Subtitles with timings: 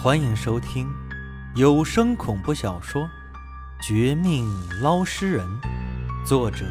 [0.00, 0.88] 欢迎收听
[1.56, 3.02] 有声恐怖小说
[3.82, 4.48] 《绝命
[4.80, 5.44] 捞尸人》，
[6.24, 6.64] 作者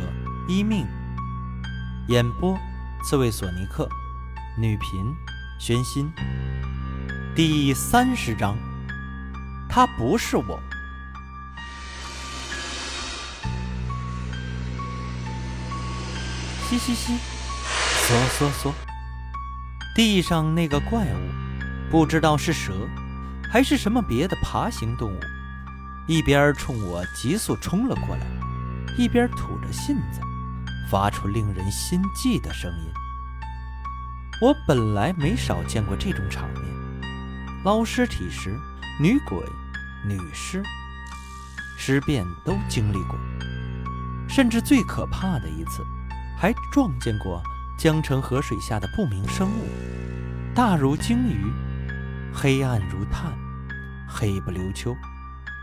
[0.47, 0.87] 一命，
[2.07, 2.57] 演播
[3.03, 3.85] 刺猬索尼克，
[4.57, 5.13] 女频
[5.59, 6.09] 宣心。
[7.35, 8.57] 第三十章，
[9.67, 10.57] 他不是我。
[16.69, 17.17] 嘻嘻嘻，
[18.07, 18.71] 嗦嗦嗦，
[19.93, 22.73] 地上那个怪物，不知道是蛇，
[23.49, 25.19] 还是什么别的爬行动物，
[26.07, 28.25] 一边冲我急速冲了过来，
[28.97, 30.19] 一边吐着信子，
[30.89, 32.91] 发出令人心悸的声音。
[34.41, 36.63] 我本来没少见过这种场面，
[37.63, 38.59] 捞尸体时，
[38.99, 39.37] 女鬼、
[40.05, 40.61] 女尸、
[41.77, 43.17] 尸变都经历过，
[44.27, 45.85] 甚至最可怕的一次。
[46.39, 47.41] 还撞见过
[47.79, 49.67] 江城河水下的不明生物，
[50.53, 51.51] 大如鲸鱼，
[52.33, 53.37] 黑暗如炭，
[54.07, 54.95] 黑不溜秋，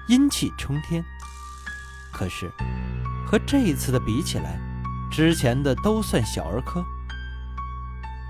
[0.09, 1.05] 阴气冲天。
[2.13, 2.51] 可是
[3.27, 4.59] 和这一次的比起来，
[5.11, 6.85] 之前的都算小儿科。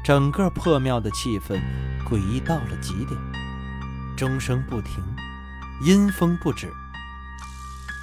[0.04, 1.58] 整个破庙的气氛
[2.06, 3.18] 诡异到了极点，
[4.16, 5.02] 钟声不停，
[5.82, 6.70] 阴风不止。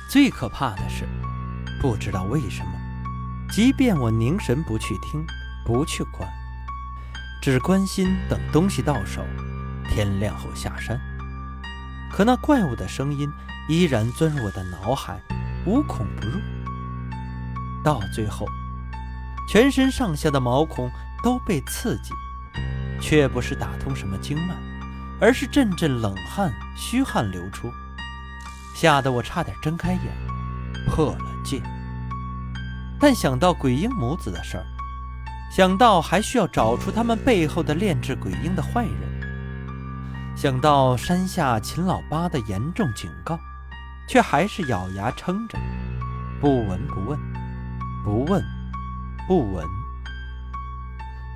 [0.10, 1.08] 最可怕的是，
[1.80, 2.72] 不知道为什么。
[3.52, 5.26] 即便我凝神不去听，
[5.66, 6.28] 不去管，
[7.42, 9.24] 只关心等东西到手，
[9.94, 11.00] 天亮后下山。
[12.12, 13.32] 可那怪物的声音
[13.70, 15.22] 依然钻入我的脑海，
[15.66, 16.40] 无孔不入。
[17.84, 18.46] 到最后，
[19.50, 20.90] 全身上下的毛孔
[21.24, 22.14] 都被刺激，
[23.02, 24.56] 却不是打通什么经脉，
[25.20, 27.72] 而是阵阵冷汗、虚汗流出，
[28.76, 30.02] 吓得我差点睁开眼，
[30.88, 31.62] 破了戒。
[33.00, 34.66] 但想到鬼婴母子的事儿，
[35.52, 39.11] 想到还需要找出他们背后的炼制鬼婴的坏人，
[40.36, 43.40] 想到山下秦老八的严重警告，
[44.08, 45.58] 却还是咬牙撑着，
[46.40, 47.20] 不闻不问，
[48.04, 48.44] 不问
[49.28, 49.66] 不闻。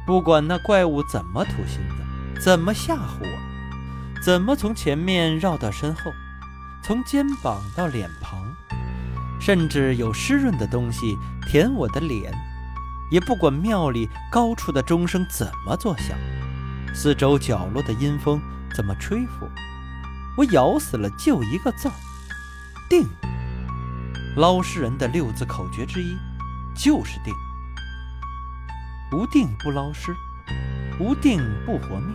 [0.07, 6.11] 不管那怪物怎么吐信子，怎么吓唬我，怎么从前面绕到身后，
[6.83, 8.43] 从肩膀到脸庞。
[9.39, 11.15] 甚至有湿润的东西
[11.47, 12.33] 舔我的脸，
[13.11, 16.17] 也不管庙里高处的钟声怎么作响，
[16.95, 18.41] 四周角落的阴风
[18.75, 19.49] 怎么吹拂，
[20.35, 21.93] 我咬死了就一个字儿：
[22.89, 23.07] 定。
[24.35, 26.17] 捞尸人的六字口诀之一
[26.75, 27.33] 就是定。
[29.13, 30.13] 无定不捞尸，
[30.99, 32.13] 无定不活命。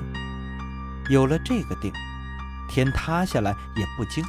[1.08, 1.90] 有了这个定，
[2.68, 4.22] 天塌下来也不惊，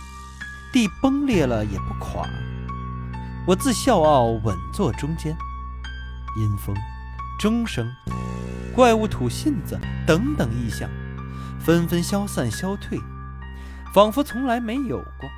[0.72, 2.25] 地崩裂了也不垮。
[3.46, 5.36] 我自笑傲稳坐中间，
[6.38, 6.74] 阴风、
[7.38, 7.94] 钟声、
[8.74, 9.78] 怪物吐信子
[10.08, 10.90] 等等异象，
[11.59, 13.00] 纷纷消散消退，
[13.94, 15.29] 仿佛从来没有过。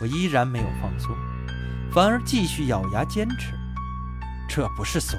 [0.00, 1.16] 我依然没有放松，
[1.92, 3.52] 反而继续咬牙坚持。
[4.48, 5.18] 这不是怂，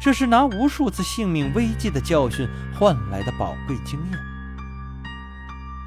[0.00, 2.48] 这是拿无数次性命危机的教训
[2.78, 4.18] 换来的宝贵经验。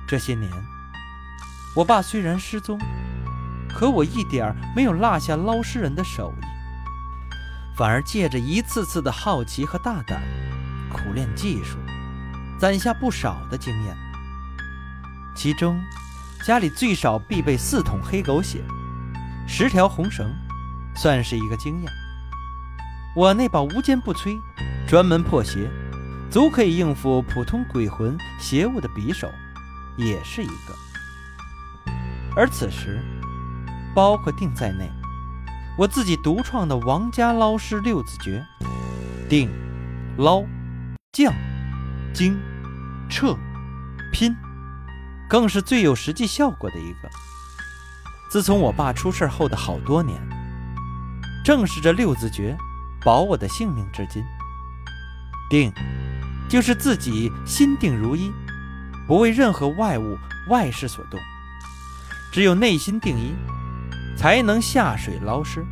[0.08, 0.52] 这些年，
[1.76, 2.80] 我爸虽然失踪。
[3.78, 6.46] 可我一点儿没有落下捞尸人的手艺，
[7.76, 10.22] 反而借着一次次的好奇和大胆，
[10.90, 11.78] 苦练技术，
[12.58, 13.96] 攒下不少的经验。
[15.36, 15.82] 其中，
[16.46, 18.64] 家里最少必备四桶黑狗血，
[19.48, 20.34] 十条红绳，
[20.96, 21.92] 算是一个经验。
[23.16, 24.40] 我那把无坚不摧、
[24.88, 25.70] 专门破邪、
[26.30, 29.30] 足可以应付普通鬼魂邪物的匕首，
[29.98, 31.94] 也是一个。
[32.36, 33.04] 而此时。
[33.96, 34.92] 包括定在内，
[35.78, 38.46] 我自己独创的王家捞尸六字诀：
[39.30, 39.50] 定、
[40.18, 40.44] 捞、
[41.14, 41.34] 降、
[42.16, 42.40] 精、
[43.10, 43.38] 撤、
[44.12, 44.36] 拼，
[45.30, 47.10] 更是最有实际效果的一个。
[48.32, 50.20] 自从我爸出事后的好多年，
[51.44, 52.58] 正是这六字诀
[53.04, 54.24] 保我的性命至今。
[55.50, 55.72] 定，
[56.50, 58.32] 就是自己心定如一，
[59.06, 60.18] 不为任何外物、
[60.50, 61.20] 外事所动，
[62.32, 63.36] 只有内心定一。
[64.18, 65.66] 才能下水捞尸，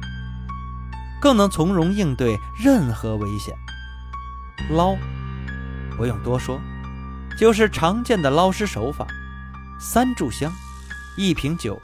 [1.21, 3.55] 更能从容应对任何危险。
[4.69, 4.97] 捞，
[5.97, 6.59] 不用多说，
[7.37, 9.05] 就是常见的捞尸手法：
[9.79, 10.51] 三炷香、
[11.17, 11.79] 一瓶酒、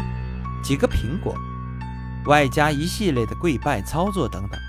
[0.64, 1.36] 几个苹果，
[2.26, 4.60] 外加一系列的跪拜操作等等。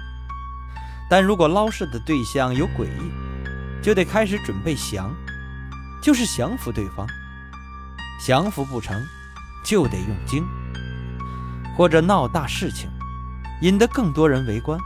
[1.08, 5.12] 但如果捞尸的对象有诡异，就得开始准备降，
[6.00, 7.06] 就是降服对方。
[8.25, 9.02] 降服不成，
[9.64, 10.46] 就得用惊。
[11.76, 12.90] 或者闹大事情，
[13.62, 14.78] 引得更多人围观，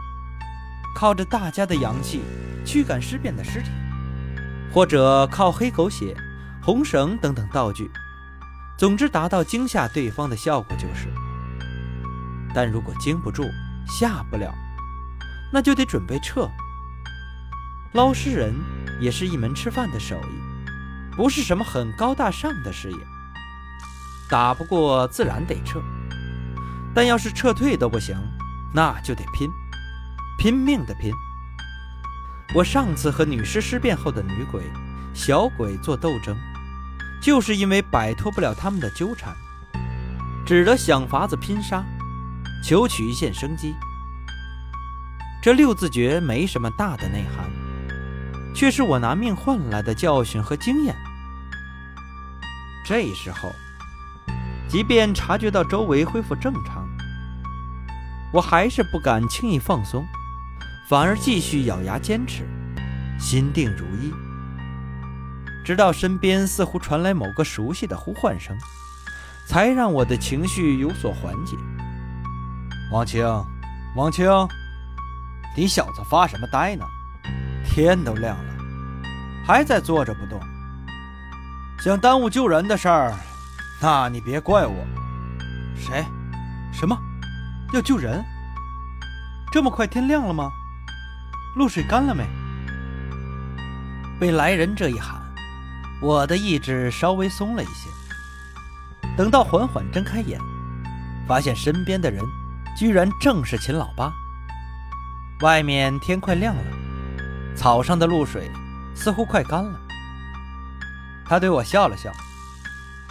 [0.94, 2.22] 靠着大家的阳气
[2.64, 3.68] 驱赶尸变的尸体；
[4.74, 6.16] 或者靠黑狗血
[6.60, 7.88] 红绳等等道具，
[8.76, 11.08] 总之达到惊吓对方的效果就是。
[12.52, 13.48] 但如果经不住，
[13.86, 14.52] 吓不了，
[15.52, 16.50] 那就得准备撤。
[17.92, 18.52] 捞尸人
[19.00, 22.98] 也是一门吃饭的手艺，不是什么很高大上的事业。
[24.28, 25.80] 打不过自然得撤，
[26.92, 28.16] 但要是撤退都不行，
[28.74, 29.48] 那就得拼，
[30.36, 31.12] 拼命的拼。
[32.52, 34.62] 我上次和女尸尸变后的女鬼、
[35.14, 36.36] 小鬼做斗争，
[37.22, 39.34] 就是因为摆脱不了他们的纠缠，
[40.44, 41.84] 只得想法子拼杀，
[42.62, 43.74] 求取一线生机。
[45.42, 47.50] 这六字诀没什么大的内涵，
[48.54, 50.94] 却是我拿命换来的教训和经验。
[52.86, 53.50] 这时候，
[54.68, 56.88] 即便察觉到周围恢复正常，
[58.32, 60.06] 我还是不敢轻易放松。
[60.86, 62.46] 反而继续咬牙坚持，
[63.18, 64.12] 心定如一，
[65.64, 68.54] 直到身边似乎传来某个熟悉的呼唤声，
[69.46, 71.56] 才让我的情绪有所缓解。
[72.92, 73.26] 王青，
[73.96, 74.28] 王青，
[75.56, 76.84] 你小子发什么呆呢？
[77.64, 78.54] 天都亮了，
[79.46, 80.38] 还在坐着不动，
[81.78, 83.14] 想耽误救人的事儿，
[83.80, 84.74] 那你别怪我。
[85.74, 86.04] 谁？
[86.74, 86.94] 什么？
[87.72, 88.22] 要救人？
[89.50, 90.52] 这么快天亮了吗？
[91.56, 92.24] 露水干了没？
[94.18, 95.22] 被来人这一喊，
[96.00, 97.88] 我的意志稍微松了一些。
[99.16, 100.40] 等到缓缓睁开眼，
[101.28, 102.24] 发现身边的人
[102.76, 104.12] 居然正是秦老八。
[105.42, 106.62] 外面天快亮了，
[107.54, 108.50] 草上的露水
[108.94, 109.80] 似乎快干了。
[111.24, 112.10] 他对我笑了笑，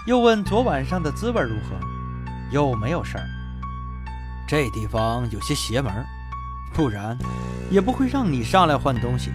[0.06, 1.80] 又问昨晚上的滋味如何，
[2.52, 3.26] 有没有事儿？
[4.46, 5.92] 这地方有些邪门。
[6.74, 7.16] 不然，
[7.70, 9.32] 也不会让你上来换东西。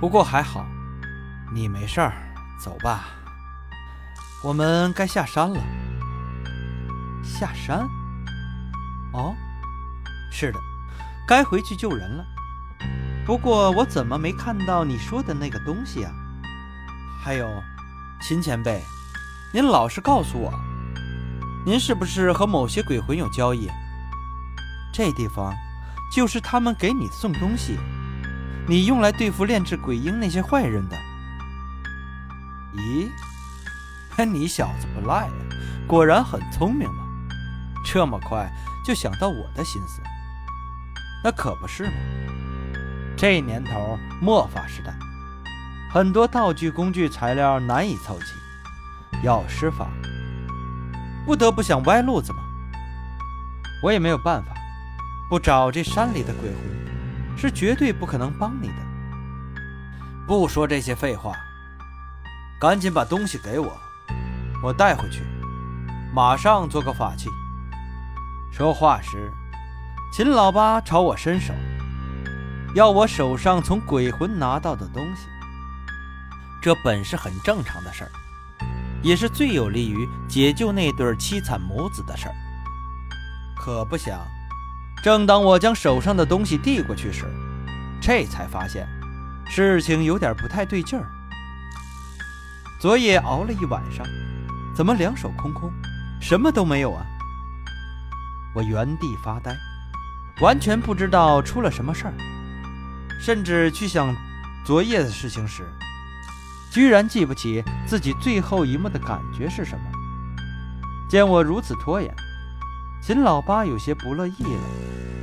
[0.00, 0.66] 不过还好，
[1.54, 2.12] 你没事儿，
[2.58, 3.04] 走吧。
[4.42, 5.60] 我们该下山了。
[7.22, 7.88] 下山？
[9.12, 9.34] 哦，
[10.32, 10.58] 是的，
[11.28, 12.24] 该回去救人了。
[13.24, 16.10] 不过我怎么没看到你说的那个东西啊？
[17.22, 17.48] 还有，
[18.20, 18.82] 秦前辈，
[19.54, 20.52] 您老实告诉我，
[21.64, 23.68] 您是不是和某些鬼魂有交易？
[24.92, 25.54] 这地方。
[26.10, 27.78] 就是他们给你送东西，
[28.66, 30.96] 你用来对付炼制鬼婴那些坏人的。
[32.74, 33.08] 咦，
[34.24, 35.32] 你小子不赖呀，
[35.86, 37.04] 果然很聪明嘛，
[37.84, 38.50] 这么快
[38.84, 40.02] 就想到我的心思。
[41.22, 41.92] 那可不是嘛，
[43.16, 44.92] 这年头末法时代，
[45.90, 48.26] 很多道具、工具、材料难以凑齐，
[49.22, 49.88] 要施法，
[51.24, 52.42] 不得不想歪路子嘛。
[53.82, 54.52] 我也没有办法。
[55.30, 58.74] 不找这山里的鬼魂，是绝对不可能帮你的。
[60.26, 61.36] 不说这些废话，
[62.60, 63.72] 赶紧把东西给我，
[64.60, 65.22] 我带回去，
[66.12, 67.30] 马上做个法器。
[68.50, 69.30] 说话时，
[70.12, 71.54] 秦老八朝我伸手，
[72.74, 75.28] 要我手上从鬼魂拿到的东西。
[76.60, 78.10] 这本是很正常的事儿，
[79.00, 82.34] 也是最有利于解救那对凄惨母子的事儿。
[83.56, 84.18] 可不想。
[85.02, 87.24] 正当我将手上的东西递过去时，
[88.02, 88.86] 这才发现
[89.48, 91.10] 事情有点不太对劲儿。
[92.78, 94.06] 昨夜熬了一晚上，
[94.74, 95.72] 怎么两手空空，
[96.20, 97.04] 什么都没有啊？
[98.54, 99.56] 我原地发呆，
[100.40, 102.14] 完全不知道出了什么事儿，
[103.20, 104.14] 甚至去想
[104.66, 105.66] 昨夜的事情时，
[106.70, 109.84] 居然记不起自己最后一幕的感觉是什么。
[111.08, 112.14] 见我如此拖延。
[113.02, 114.60] 秦老八有些不乐意了，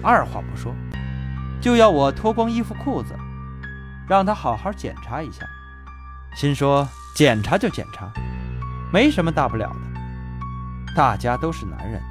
[0.03, 0.73] 二话不说，
[1.61, 3.15] 就要我脱光衣服裤子，
[4.09, 5.45] 让他好好检查一下。
[6.35, 8.11] 心说检查就检查，
[8.91, 12.01] 没什么大不了的，大家都是男人，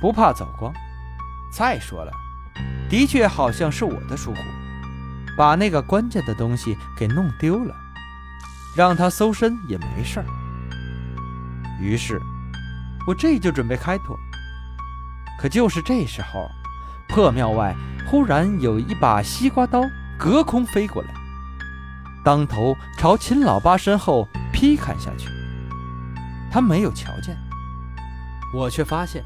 [0.00, 0.72] 不怕走光。
[1.50, 2.12] 再说了，
[2.88, 4.40] 的确好像是我的疏忽，
[5.36, 7.74] 把那个关键的东西给弄丢了，
[8.76, 10.26] 让他搜身也没事儿。
[11.80, 12.20] 于是，
[13.06, 14.18] 我这就准备开脱。
[15.38, 16.48] 可就是这时候，
[17.08, 17.74] 破庙外
[18.06, 19.82] 忽然有一把西瓜刀
[20.18, 21.08] 隔空飞过来，
[22.24, 25.28] 当头朝秦老八身后劈砍下去。
[26.50, 27.36] 他没有瞧见，
[28.54, 29.24] 我却发现，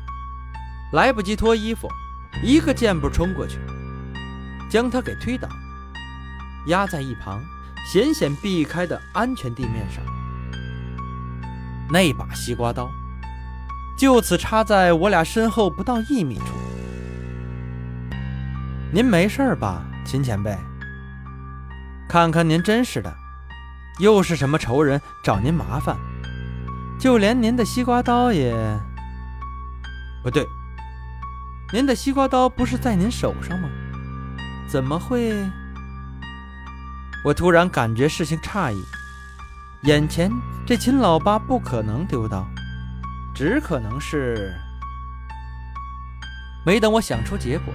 [0.93, 1.89] 来不及脱衣服，
[2.43, 3.59] 一个箭步冲过去，
[4.71, 5.49] 将他给推倒，
[6.69, 7.43] 压在一旁
[7.85, 10.03] 险险避开的安全地面上。
[11.91, 12.89] 那把西瓜刀。
[13.97, 16.45] 就此插在我俩身后不到一米处。
[18.93, 20.57] 您没事吧，秦前辈？
[22.09, 23.13] 看看您真是的，
[23.99, 25.97] 又是什么仇人找您麻烦？
[26.99, 28.55] 就连您的西瓜刀也……
[30.23, 30.47] 不对，
[31.73, 33.69] 您的西瓜刀不是在您手上吗？
[34.69, 35.35] 怎么会？
[37.25, 38.85] 我突然感觉事情诧异，
[39.83, 40.31] 眼前
[40.65, 42.47] 这秦老八不可能丢刀，
[43.37, 44.51] 只可能是……
[46.65, 47.75] 没等我想出结果，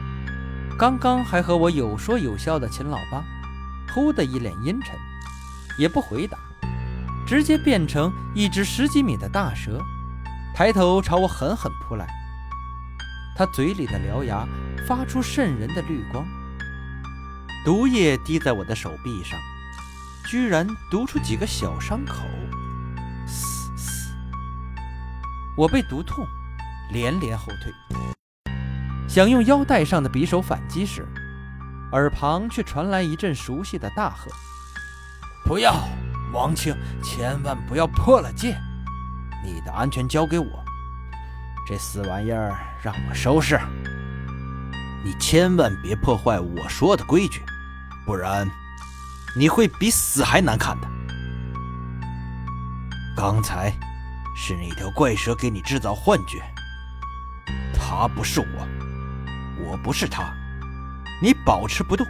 [0.76, 3.24] 刚刚还和我有说有笑的秦老八，
[3.94, 4.96] 忽的一脸阴沉。
[5.78, 6.38] 也不回答，
[7.28, 9.80] 直接变成一只十几米的大蛇，
[10.56, 12.08] 抬头朝我狠狠扑来。
[13.38, 14.46] 他嘴里的獠牙
[14.88, 16.26] 发出渗人的绿光，
[17.64, 19.40] 毒液滴在我的手臂上，
[20.26, 22.26] 居然毒出几个小伤口。
[25.58, 26.26] 我被毒痛，
[26.92, 27.72] 连连后退，
[29.08, 31.06] 想用腰带上的匕首反击时，
[31.92, 34.32] 耳旁却传来一阵熟悉的大喝。
[35.46, 35.74] 不要，
[36.32, 38.58] 王庆，千万不要破了戒！
[39.44, 40.64] 你的安全交给我，
[41.68, 43.60] 这死玩意儿让我收拾。
[45.04, 47.44] 你千万别破坏我说的规矩，
[48.06, 48.48] 不然
[49.36, 50.88] 你会比死还难看的。
[53.18, 53.74] 刚才
[54.36, 56.42] 是那条怪蛇给你制造幻觉，
[57.74, 58.68] 他不是我，
[59.66, 60.34] 我不是他，
[61.22, 62.06] 你保持不动，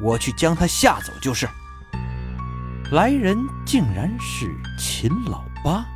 [0.00, 1.48] 我去将他吓走就是。
[2.90, 5.86] 来人竟然是秦老八。